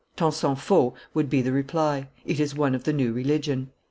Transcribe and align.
'Tant 0.15 0.33
s'en 0.33 0.55
fault,' 0.55 0.95
would 1.13 1.29
be 1.29 1.43
the 1.43 1.51
reply, 1.51 2.07
'it 2.25 2.39
is 2.39 2.55
one 2.55 2.73
of 2.73 2.85
the 2.85 2.91
new 2.93 3.13
religion. 3.13 3.69